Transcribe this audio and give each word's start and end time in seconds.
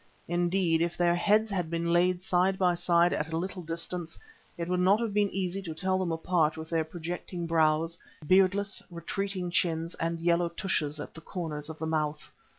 Indeed 0.27 0.81
if 0.81 0.97
their 0.97 1.13
heads 1.13 1.51
had 1.51 1.69
been 1.69 1.93
laid 1.93 2.23
side 2.23 2.57
by 2.57 2.73
side 2.73 3.13
at 3.13 3.31
a 3.31 3.37
little 3.37 3.61
distance, 3.61 4.17
it 4.57 4.67
would 4.67 4.79
not 4.79 4.99
have 4.99 5.13
been 5.13 5.27
too 5.27 5.33
easy 5.35 5.61
to 5.61 5.75
tell 5.75 5.99
them 5.99 6.11
apart 6.11 6.57
with 6.57 6.69
their 6.71 6.83
projecting 6.83 7.45
brows, 7.45 7.99
beardless, 8.27 8.81
retreating 8.89 9.51
chins 9.51 9.93
and 9.99 10.19
yellow 10.19 10.49
tushes 10.49 10.99
at 10.99 11.13
the 11.13 11.21
corners 11.21 11.69
of 11.69 11.77
the 11.77 11.85
mouth. 11.85 12.31